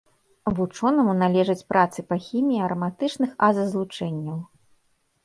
[0.59, 4.39] Вучонаму належаць працы па хіміі араматычных азазлучэнняў.